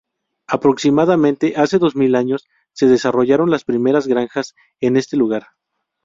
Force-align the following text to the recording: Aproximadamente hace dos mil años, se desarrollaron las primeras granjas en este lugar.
Aproximadamente 0.47 1.53
hace 1.57 1.77
dos 1.77 1.95
mil 1.95 2.15
años, 2.15 2.47
se 2.73 2.87
desarrollaron 2.87 3.51
las 3.51 3.65
primeras 3.65 4.07
granjas 4.07 4.55
en 4.79 4.97
este 4.97 5.15
lugar. 5.15 5.49